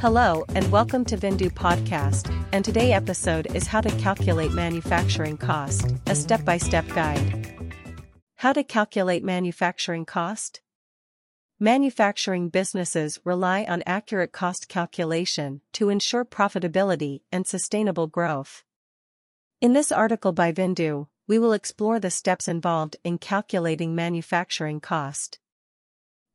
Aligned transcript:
Hello 0.00 0.44
and 0.54 0.70
welcome 0.70 1.04
to 1.06 1.16
Viindoo 1.16 1.50
Podcast, 1.50 2.32
and 2.52 2.64
today 2.64 2.92
episode 2.92 3.52
is 3.52 3.66
how 3.66 3.80
to 3.80 3.90
calculate 3.98 4.52
manufacturing 4.52 5.36
cost, 5.36 5.92
a 6.06 6.14
step-by-step 6.14 6.86
guide. 6.94 7.74
How 8.36 8.52
to 8.52 8.62
calculate 8.62 9.24
manufacturing 9.24 10.04
cost? 10.04 10.60
Manufacturing 11.58 12.48
businesses 12.48 13.18
rely 13.24 13.64
on 13.64 13.82
accurate 13.86 14.30
cost 14.30 14.68
calculation 14.68 15.62
to 15.72 15.88
ensure 15.88 16.24
profitability 16.24 17.22
and 17.32 17.44
sustainable 17.44 18.06
growth. 18.06 18.62
In 19.60 19.72
this 19.72 19.90
article 19.90 20.30
by 20.30 20.52
Viindoo, 20.52 21.08
we 21.26 21.40
will 21.40 21.52
explore 21.52 21.98
the 21.98 22.12
steps 22.12 22.46
involved 22.46 22.94
in 23.02 23.18
calculating 23.18 23.96
manufacturing 23.96 24.78
cost. 24.78 25.40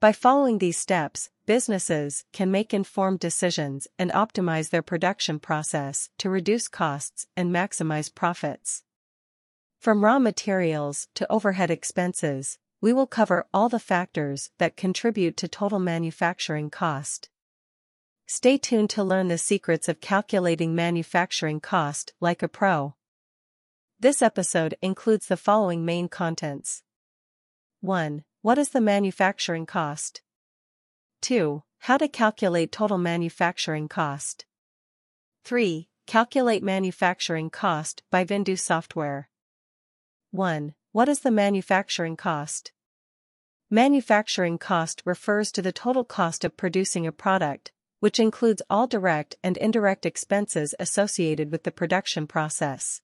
By 0.00 0.10
following 0.10 0.58
these 0.58 0.78
steps, 0.78 1.30
businesses 1.52 2.24
can 2.32 2.50
make 2.50 2.72
informed 2.72 3.20
decisions 3.20 3.86
and 3.98 4.10
optimize 4.12 4.70
their 4.70 4.80
production 4.80 5.38
process 5.38 6.08
to 6.16 6.30
reduce 6.30 6.66
costs 6.66 7.26
and 7.36 7.54
maximize 7.54 8.08
profits. 8.14 8.84
From 9.78 10.02
raw 10.02 10.18
materials 10.18 11.08
to 11.14 11.30
overhead 11.30 11.70
expenses, 11.70 12.58
we 12.80 12.90
will 12.90 13.06
cover 13.06 13.44
all 13.52 13.68
the 13.68 13.78
factors 13.78 14.50
that 14.56 14.78
contribute 14.78 15.36
to 15.36 15.46
total 15.46 15.78
manufacturing 15.78 16.70
cost. 16.70 17.28
Stay 18.26 18.56
tuned 18.56 18.88
to 18.88 19.04
learn 19.04 19.28
the 19.28 19.36
secrets 19.36 19.90
of 19.90 20.00
calculating 20.00 20.74
manufacturing 20.74 21.60
cost 21.60 22.14
like 22.18 22.42
a 22.42 22.48
pro. 22.48 22.94
This 24.00 24.22
episode 24.22 24.74
includes 24.80 25.26
the 25.26 25.36
following 25.36 25.84
main 25.84 26.08
contents 26.08 26.82
1. 27.82 28.24
What 28.40 28.56
is 28.56 28.70
the 28.70 28.80
manufacturing 28.80 29.66
cost? 29.66 30.22
2. 31.22 31.62
How 31.78 31.96
to 31.98 32.08
calculate 32.08 32.72
total 32.72 32.98
manufacturing 32.98 33.88
cost. 33.88 34.44
3. 35.44 35.88
Calculate 36.06 36.64
manufacturing 36.64 37.48
cost 37.48 38.02
by 38.10 38.24
Viindoo 38.24 38.58
software. 38.58 39.28
1. 40.32 40.74
What 40.90 41.08
is 41.08 41.20
the 41.20 41.30
manufacturing 41.30 42.16
cost? 42.16 42.72
Manufacturing 43.70 44.58
cost 44.58 45.00
refers 45.04 45.52
to 45.52 45.62
the 45.62 45.70
total 45.70 46.02
cost 46.02 46.44
of 46.44 46.56
producing 46.56 47.06
a 47.06 47.12
product, 47.12 47.70
which 48.00 48.18
includes 48.18 48.62
all 48.68 48.88
direct 48.88 49.36
and 49.44 49.56
indirect 49.56 50.04
expenses 50.04 50.74
associated 50.80 51.52
with 51.52 51.62
the 51.62 51.70
production 51.70 52.26
process. 52.26 53.00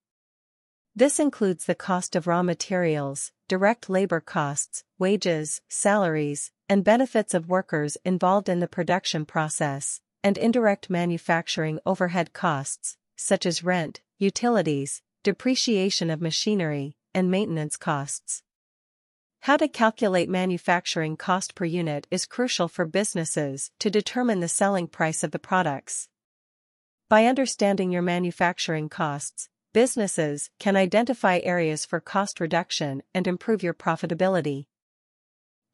This 0.95 1.21
includes 1.21 1.67
the 1.67 1.77
cost 1.77 2.17
of 2.17 2.27
raw 2.27 2.43
materials, 2.43 3.31
direct 3.47 3.89
labor 3.89 4.21
costs, 4.21 4.83
wages, 4.99 5.61
salaries, 5.69 6.51
and 6.69 6.85
benefits 6.85 7.35
of 7.35 7.49
workers 7.49 7.97
involved 8.05 8.49
in 8.49 8.61
the 8.61 8.69
production 8.69 9.25
process, 9.25 10.01
and 10.23 10.37
indirect 10.37 10.91
manufacturing 10.91 11.81
overhead 11.87 12.33
costs, 12.33 12.97
such 13.17 13.47
as 13.47 13.65
rent, 13.65 14.01
utilities, 14.19 15.03
depreciation 15.23 16.11
of 16.11 16.21
machinery, 16.21 16.97
and 17.15 17.31
maintenance 17.31 17.77
costs. 17.77 18.43
How 19.41 19.57
to 19.57 19.69
calculate 19.69 20.29
manufacturing 20.29 21.17
cost 21.17 21.55
per 21.55 21.65
unit 21.65 22.07
is 22.11 22.27
crucial 22.27 22.69
for 22.69 22.85
businesses 22.85 23.71
to 23.79 23.91
determine 23.91 24.41
the 24.41 24.49
selling 24.49 24.89
price 24.89 25.23
of 25.23 25.31
the 25.31 25.39
products. 25.39 26.09
By 27.09 27.27
understanding 27.27 27.91
your 27.91 28.03
manufacturing 28.03 28.89
costs, 28.89 29.49
businesses 29.73 30.51
can 30.59 30.77
identify 30.77 31.41
areas 31.43 31.87
for 31.87 32.01
cost 32.01 32.41
reduction 32.41 33.03
and 33.15 33.27
improve 33.27 33.63
your 33.63 33.75
profitability. 33.75 34.67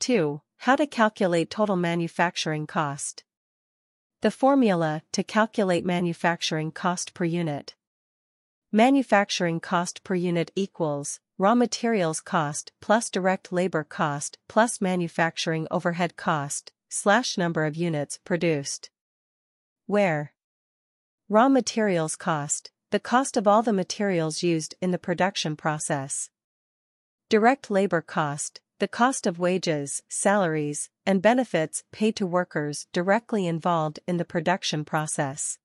2. 0.01 0.43
How 0.65 0.77
to 0.77 0.87
calculate 0.87 1.51
total 1.51 1.77
manufacturing 1.77 2.67
cost. 2.67 3.23
The 4.23 4.31
formula 4.31 5.03
to 5.13 5.23
calculate 5.23 5.85
manufacturing 5.85 6.73
cost 6.73 7.13
per 7.13 7.27
unit. 7.27 7.75
Manufacturing 8.73 9.61
cost 9.61 10.03
per 10.05 10.15
unit 10.15 10.51
equals 10.57 11.21
raw 11.37 11.55
materials 11.55 12.23
cost 12.23 12.73
plus 12.81 13.11
direct 13.11 13.53
labor 13.53 13.85
cost 13.85 14.39
plus 14.49 14.81
manufacturing 14.81 15.69
overhead 15.71 16.17
cost 16.17 16.73
slash 16.89 17.37
number 17.37 17.67
of 17.67 17.77
units 17.77 18.19
produced. 18.25 18.89
Where 19.85 20.33
raw 21.29 21.51
materials 21.51 22.17
cost 22.17 22.71
the 22.91 23.01
cost 23.01 23.37
of 23.37 23.47
all 23.47 23.63
the 23.63 23.75
materials 23.75 24.43
used 24.43 24.75
in 24.81 24.93
the 24.93 24.99
production 25.07 25.57
process. 25.57 26.31
Direct 27.29 27.71
labor 27.71 28.01
cost, 28.01 28.63
the 28.85 28.89
cost 28.89 29.27
of 29.27 29.39
wages, 29.39 30.03
salaries, 30.11 30.91
and 31.07 31.23
benefits 31.23 31.85
paid 31.91 32.15
to 32.15 32.27
workers 32.27 32.87
directly 32.93 33.47
involved 33.47 33.99
in 34.07 34.19
the 34.19 34.27
production 34.27 34.85
process. 34.85 35.57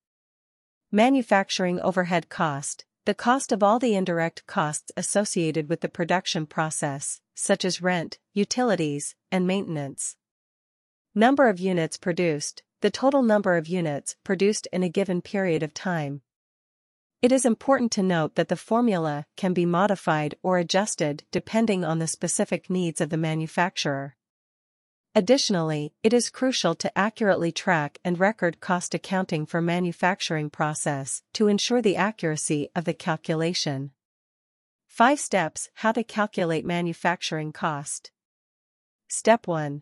Manufacturing 0.89 1.81
overhead 1.81 2.29
cost, 2.29 2.85
the 3.03 3.13
cost 3.13 3.51
of 3.51 3.61
all 3.61 3.77
the 3.77 3.93
indirect 3.93 4.47
costs 4.47 4.89
associated 4.95 5.67
with 5.67 5.81
the 5.81 5.89
production 5.89 6.45
process, 6.45 7.19
such 7.35 7.65
as 7.65 7.81
rent, 7.81 8.19
utilities, 8.33 9.15
and 9.29 9.45
maintenance. 9.45 10.15
Number 11.13 11.49
of 11.49 11.59
units 11.59 11.97
produced, 11.97 12.63
the 12.79 12.89
total 12.89 13.21
number 13.21 13.57
of 13.57 13.67
units 13.67 14.15
produced 14.23 14.65
in 14.71 14.81
a 14.81 14.87
given 14.87 15.21
period 15.21 15.61
of 15.61 15.73
time. 15.73 16.21
It 17.21 17.33
is 17.33 17.45
important 17.45 17.91
to 17.93 18.03
note 18.03 18.35
that 18.35 18.47
the 18.47 18.55
formula 18.55 19.25
can 19.35 19.53
be 19.53 19.65
modified 19.65 20.35
or 20.41 20.57
adjusted 20.57 21.25
depending 21.31 21.83
on 21.83 21.99
the 21.99 22.07
specific 22.07 22.69
needs 22.69 23.01
of 23.01 23.09
the 23.09 23.17
manufacturer. 23.17 24.15
Additionally, 25.13 25.93
it 26.01 26.13
is 26.13 26.29
crucial 26.29 26.75
to 26.75 26.97
accurately 26.97 27.51
track 27.51 27.97
and 28.05 28.17
record 28.17 28.61
cost 28.61 28.93
accounting 28.93 29.45
for 29.45 29.61
manufacturing 29.61 30.49
process 30.49 31.21
to 31.33 31.49
ensure 31.49 31.81
the 31.81 31.97
accuracy 31.97 32.69
of 32.73 32.85
the 32.85 32.93
calculation. 32.93 33.91
5 34.87 35.19
steps 35.19 35.69
How 35.73 35.91
to 35.91 36.03
calculate 36.03 36.65
manufacturing 36.65 37.51
cost. 37.51 38.11
Step 39.09 39.45
1. 39.45 39.81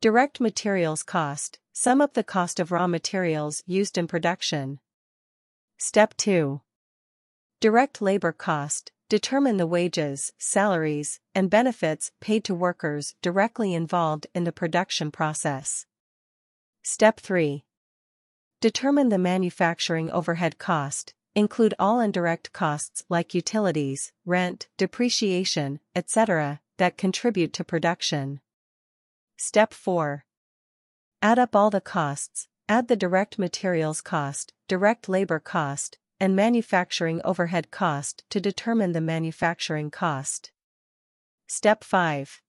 Direct 0.00 0.40
materials 0.40 1.02
cost. 1.02 1.58
Sum 1.72 2.00
up 2.00 2.14
the 2.14 2.22
cost 2.22 2.60
of 2.60 2.70
raw 2.70 2.86
materials 2.86 3.64
used 3.66 3.98
in 3.98 4.06
production. 4.06 4.78
Step 5.80 6.16
2. 6.16 6.60
Direct 7.60 8.02
labor 8.02 8.32
cost. 8.32 8.90
Determine 9.08 9.58
the 9.58 9.66
wages, 9.66 10.32
salaries, 10.36 11.20
and 11.36 11.48
benefits 11.48 12.10
paid 12.20 12.42
to 12.44 12.54
workers 12.54 13.14
directly 13.22 13.74
involved 13.74 14.26
in 14.34 14.42
the 14.42 14.50
production 14.50 15.12
process. 15.12 15.86
Step 16.82 17.20
3. 17.20 17.64
Determine 18.60 19.08
the 19.08 19.18
manufacturing 19.18 20.10
overhead 20.10 20.58
cost. 20.58 21.14
Include 21.36 21.74
all 21.78 22.00
indirect 22.00 22.52
costs 22.52 23.04
like 23.08 23.32
utilities, 23.32 24.12
rent, 24.26 24.66
depreciation, 24.78 25.78
etc., 25.94 26.60
that 26.78 26.98
contribute 26.98 27.52
to 27.52 27.62
production. 27.62 28.40
Step 29.36 29.72
4. 29.72 30.24
Add 31.22 31.38
up 31.38 31.54
all 31.54 31.70
the 31.70 31.80
costs, 31.80 32.48
Add 32.70 32.88
the 32.88 32.96
direct 32.96 33.38
materials 33.38 34.02
cost, 34.02 34.52
direct 34.68 35.08
labor 35.08 35.40
cost, 35.40 35.96
and 36.20 36.36
manufacturing 36.36 37.22
overhead 37.24 37.70
cost 37.70 38.24
to 38.28 38.40
determine 38.40 38.92
the 38.92 39.00
manufacturing 39.00 39.90
cost. 39.90 40.52
Step 41.46 41.82
5. 41.82 42.42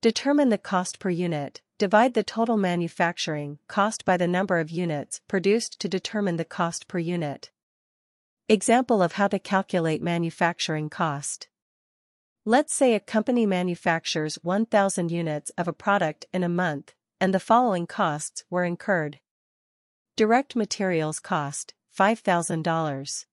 Determine 0.00 0.50
the 0.50 0.58
cost 0.58 1.00
per 1.00 1.10
unit. 1.10 1.62
Divide 1.78 2.14
the 2.14 2.22
total 2.22 2.56
manufacturing 2.56 3.58
cost 3.66 4.04
by 4.04 4.16
the 4.16 4.28
number 4.28 4.60
of 4.60 4.70
units 4.70 5.20
produced 5.26 5.80
to 5.80 5.88
determine 5.88 6.36
the 6.36 6.44
cost 6.44 6.86
per 6.86 7.00
unit. 7.00 7.50
Example 8.48 9.02
of 9.02 9.14
how 9.14 9.26
to 9.26 9.40
calculate 9.40 10.00
manufacturing 10.00 10.88
cost. 10.88 11.48
Let's 12.44 12.72
say 12.72 12.94
a 12.94 13.00
company 13.00 13.46
manufactures 13.46 14.38
1,000 14.42 15.10
units 15.10 15.50
of 15.58 15.66
a 15.66 15.72
product 15.72 16.26
in 16.32 16.44
a 16.44 16.48
month, 16.48 16.94
and 17.20 17.34
the 17.34 17.40
following 17.40 17.88
costs 17.88 18.44
were 18.48 18.64
incurred. 18.64 19.18
Direct 20.16 20.54
materials 20.54 21.18
cost, 21.18 21.74
$5,000. 21.98 23.26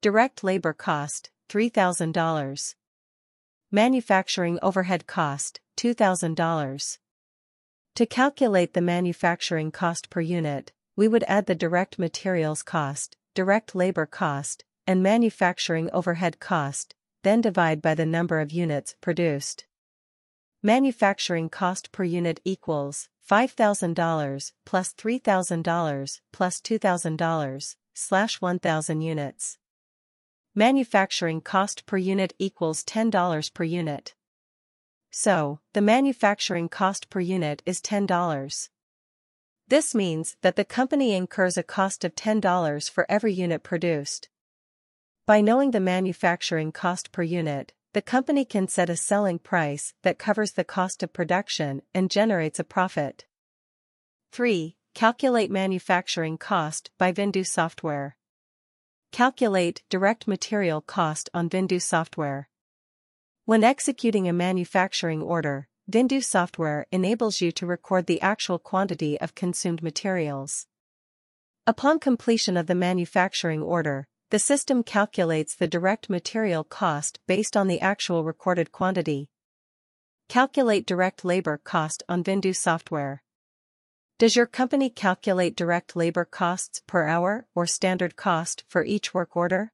Direct 0.00 0.42
labor 0.42 0.72
cost, 0.72 1.30
$3,000. 1.50 2.74
Manufacturing 3.70 4.58
overhead 4.62 5.06
cost, 5.06 5.60
$2,000. 5.76 6.98
To 7.96 8.06
calculate 8.06 8.72
the 8.72 8.80
manufacturing 8.80 9.70
cost 9.70 10.08
per 10.08 10.22
unit, 10.22 10.72
we 10.96 11.08
would 11.08 11.24
add 11.28 11.44
the 11.44 11.54
direct 11.54 11.98
materials 11.98 12.62
cost, 12.62 13.18
direct 13.34 13.74
labor 13.74 14.06
cost, 14.06 14.64
and 14.86 15.02
manufacturing 15.02 15.90
overhead 15.92 16.40
cost, 16.40 16.94
then 17.22 17.42
divide 17.42 17.82
by 17.82 17.94
the 17.94 18.06
number 18.06 18.40
of 18.40 18.50
units 18.50 18.96
produced. 19.02 19.66
Manufacturing 20.64 21.48
cost 21.48 21.90
per 21.90 22.04
unit 22.04 22.38
equals 22.44 23.08
$5,000 23.28 24.52
plus 24.64 24.94
$3,000 24.94 26.20
plus 26.32 26.60
$2,000 26.60 27.76
slash 27.94 28.40
1,000 28.40 29.00
units. 29.00 29.58
Manufacturing 30.54 31.40
cost 31.40 31.84
per 31.84 31.96
unit 31.96 32.32
equals 32.38 32.84
$10 32.84 33.52
per 33.52 33.64
unit. 33.64 34.14
So, 35.10 35.58
the 35.72 35.80
manufacturing 35.80 36.68
cost 36.68 37.10
per 37.10 37.18
unit 37.18 37.60
is 37.66 37.80
$10. 37.80 38.68
This 39.66 39.96
means 39.96 40.36
that 40.42 40.54
the 40.54 40.64
company 40.64 41.12
incurs 41.12 41.56
a 41.56 41.64
cost 41.64 42.04
of 42.04 42.14
$10 42.14 42.88
for 42.88 43.04
every 43.08 43.32
unit 43.32 43.64
produced. 43.64 44.28
By 45.26 45.40
knowing 45.40 45.72
the 45.72 45.80
manufacturing 45.80 46.70
cost 46.70 47.10
per 47.10 47.24
unit, 47.24 47.72
the 47.92 48.02
company 48.02 48.44
can 48.44 48.66
set 48.68 48.88
a 48.88 48.96
selling 48.96 49.38
price 49.38 49.92
that 50.02 50.18
covers 50.18 50.52
the 50.52 50.64
cost 50.64 51.02
of 51.02 51.12
production 51.12 51.82
and 51.92 52.10
generates 52.10 52.58
a 52.58 52.64
profit. 52.64 53.26
3. 54.32 54.76
Calculate 54.94 55.50
manufacturing 55.50 56.38
cost 56.38 56.90
by 56.96 57.12
Viindoo 57.12 57.46
software. 57.46 58.16
Calculate 59.10 59.82
direct 59.90 60.26
material 60.26 60.80
cost 60.80 61.28
on 61.34 61.50
Viindoo 61.50 61.82
software. 61.82 62.48
When 63.44 63.62
executing 63.62 64.26
a 64.26 64.32
manufacturing 64.32 65.20
order, 65.20 65.68
Viindoo 65.90 66.24
software 66.24 66.86
enables 66.90 67.42
you 67.42 67.52
to 67.52 67.66
record 67.66 68.06
the 68.06 68.22
actual 68.22 68.58
quantity 68.58 69.20
of 69.20 69.34
consumed 69.34 69.82
materials. 69.82 70.66
Upon 71.66 71.98
completion 71.98 72.56
of 72.56 72.68
the 72.68 72.74
manufacturing 72.74 73.62
order, 73.62 74.08
the 74.32 74.38
system 74.38 74.82
calculates 74.82 75.54
the 75.54 75.68
direct 75.68 76.08
material 76.08 76.64
cost 76.64 77.20
based 77.26 77.54
on 77.54 77.68
the 77.68 77.82
actual 77.82 78.24
recorded 78.24 78.72
quantity. 78.72 79.28
Calculate 80.26 80.86
direct 80.86 81.22
labor 81.22 81.60
cost 81.62 82.02
on 82.08 82.24
Viindoo 82.24 82.56
software. 82.56 83.22
Does 84.18 84.34
your 84.34 84.46
company 84.46 84.88
calculate 84.88 85.54
direct 85.54 85.94
labor 85.94 86.24
costs 86.24 86.80
per 86.86 87.06
hour 87.06 87.46
or 87.54 87.66
standard 87.66 88.16
cost 88.16 88.64
for 88.68 88.82
each 88.82 89.12
work 89.12 89.36
order? 89.36 89.70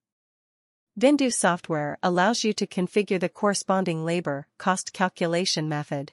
Viindoo 0.98 1.32
software 1.32 1.96
allows 2.02 2.42
you 2.42 2.52
to 2.54 2.66
configure 2.66 3.20
the 3.20 3.28
corresponding 3.28 4.04
labor 4.04 4.48
cost 4.58 4.92
calculation 4.92 5.68
method. 5.68 6.10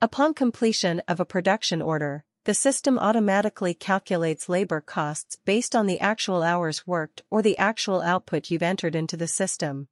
Upon 0.00 0.32
completion 0.32 1.02
of 1.06 1.20
a 1.20 1.26
production 1.26 1.82
order, 1.82 2.24
the 2.44 2.54
system 2.54 2.98
automatically 2.98 3.72
calculates 3.72 4.50
labor 4.50 4.80
costs 4.80 5.38
based 5.46 5.74
on 5.74 5.86
the 5.86 5.98
actual 5.98 6.42
hours 6.42 6.86
worked 6.86 7.22
or 7.30 7.40
the 7.40 7.56
actual 7.56 8.02
output 8.02 8.50
you've 8.50 8.62
entered 8.62 8.94
into 8.94 9.16
the 9.16 9.26
system. 9.26 9.88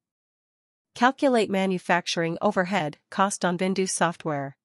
Calculate 0.94 1.48
manufacturing 1.48 2.36
overhead 2.42 2.98
cost 3.08 3.42
on 3.42 3.56
Viindoo 3.56 3.88
software. 3.88 4.58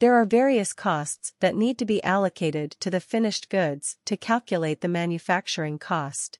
There 0.00 0.14
are 0.14 0.24
various 0.24 0.72
costs 0.72 1.34
that 1.40 1.54
need 1.54 1.78
to 1.78 1.84
be 1.84 2.02
allocated 2.02 2.72
to 2.80 2.90
the 2.90 3.00
finished 3.00 3.50
goods 3.50 3.98
to 4.06 4.16
calculate 4.16 4.80
the 4.80 4.88
manufacturing 4.88 5.78
cost. 5.78 6.38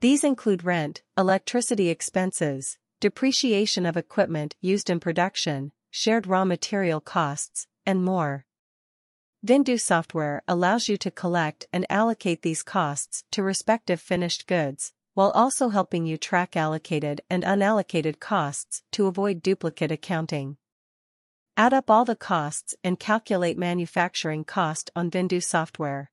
These 0.00 0.22
include 0.22 0.62
rent, 0.62 1.02
electricity 1.16 1.88
expenses, 1.88 2.78
depreciation 3.00 3.86
of 3.86 3.96
equipment 3.96 4.54
used 4.60 4.88
in 4.88 5.00
production, 5.00 5.72
shared 5.90 6.28
raw 6.28 6.44
material 6.44 7.00
costs, 7.00 7.66
and 7.84 8.04
more. 8.04 8.44
Viindoo 9.46 9.80
software 9.80 10.42
allows 10.48 10.88
you 10.88 10.96
to 10.96 11.12
collect 11.12 11.68
and 11.72 11.86
allocate 11.88 12.42
these 12.42 12.64
costs 12.64 13.22
to 13.30 13.40
respective 13.40 14.00
finished 14.00 14.48
goods, 14.48 14.92
while 15.14 15.30
also 15.30 15.68
helping 15.68 16.06
you 16.06 16.16
track 16.16 16.56
allocated 16.56 17.20
and 17.30 17.44
unallocated 17.44 18.18
costs 18.18 18.82
to 18.90 19.06
avoid 19.06 19.40
duplicate 19.40 19.92
accounting. 19.92 20.56
Add 21.56 21.72
up 21.72 21.88
all 21.88 22.04
the 22.04 22.16
costs 22.16 22.74
and 22.82 22.98
calculate 22.98 23.56
manufacturing 23.56 24.42
cost 24.42 24.90
on 24.96 25.08
Viindoo 25.08 25.42
software. 25.42 26.10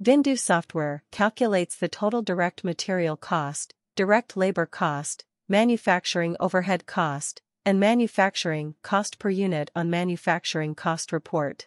Viindoo 0.00 0.38
software 0.38 1.02
calculates 1.10 1.74
the 1.74 1.88
total 1.88 2.22
direct 2.22 2.62
material 2.62 3.16
cost, 3.16 3.74
direct 3.96 4.36
labor 4.36 4.66
cost, 4.66 5.24
manufacturing 5.48 6.36
overhead 6.38 6.86
cost, 6.86 7.42
and 7.66 7.80
manufacturing 7.80 8.76
cost 8.82 9.18
per 9.18 9.30
unit 9.30 9.72
on 9.74 9.90
manufacturing 9.90 10.76
cost 10.76 11.10
report. 11.10 11.66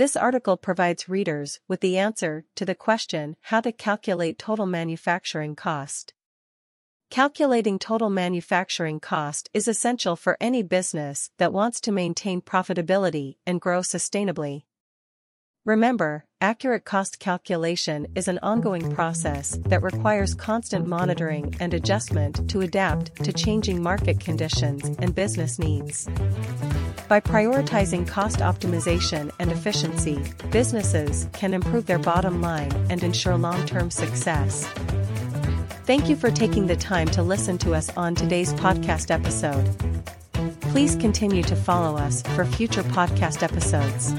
This 0.00 0.16
article 0.16 0.56
provides 0.56 1.10
readers 1.10 1.60
with 1.68 1.80
the 1.82 1.98
answer 1.98 2.46
to 2.54 2.64
the 2.64 2.74
question 2.74 3.36
how 3.42 3.60
to 3.60 3.70
calculate 3.70 4.38
total 4.38 4.64
manufacturing 4.64 5.54
cost. 5.54 6.14
Calculating 7.10 7.78
total 7.78 8.08
manufacturing 8.08 8.98
cost 8.98 9.50
is 9.52 9.68
essential 9.68 10.16
for 10.16 10.38
any 10.40 10.62
business 10.62 11.30
that 11.36 11.52
wants 11.52 11.82
to 11.82 11.92
maintain 11.92 12.40
profitability 12.40 13.36
and 13.46 13.60
grow 13.60 13.80
sustainably. 13.80 14.62
Remember, 15.66 16.24
accurate 16.40 16.86
cost 16.86 17.18
calculation 17.18 18.06
is 18.14 18.26
an 18.26 18.38
ongoing 18.42 18.94
process 18.94 19.58
that 19.66 19.82
requires 19.82 20.34
constant 20.34 20.86
monitoring 20.86 21.54
and 21.60 21.74
adjustment 21.74 22.48
to 22.48 22.62
adapt 22.62 23.22
to 23.22 23.34
changing 23.34 23.82
market 23.82 24.18
conditions 24.18 24.82
and 24.98 25.14
business 25.14 25.58
needs. 25.58 26.08
By 27.10 27.18
prioritizing 27.18 28.06
cost 28.06 28.38
optimization 28.38 29.32
and 29.40 29.50
efficiency, 29.50 30.22
businesses 30.52 31.26
can 31.32 31.54
improve 31.54 31.86
their 31.86 31.98
bottom 31.98 32.40
line 32.40 32.70
and 32.88 33.02
ensure 33.02 33.36
long 33.36 33.66
term 33.66 33.90
success. 33.90 34.64
Thank 35.86 36.08
you 36.08 36.14
for 36.14 36.30
taking 36.30 36.68
the 36.68 36.76
time 36.76 37.08
to 37.08 37.24
listen 37.24 37.58
to 37.58 37.74
us 37.74 37.90
on 37.96 38.14
today's 38.14 38.54
podcast 38.54 39.10
episode. 39.10 39.68
Please 40.70 40.94
continue 40.94 41.42
to 41.42 41.56
follow 41.56 41.96
us 41.96 42.22
for 42.36 42.44
future 42.44 42.84
podcast 42.84 43.42
episodes. 43.42 44.14